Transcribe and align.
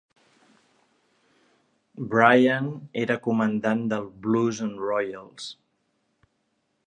Bryan 2.13 2.71
era 3.03 3.19
comandant 3.29 3.85
del 3.93 4.09
Blues 4.25 4.65
and 4.69 4.83
Royals. 4.89 5.51